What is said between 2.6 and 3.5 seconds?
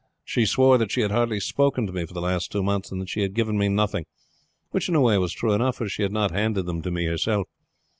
months and that she had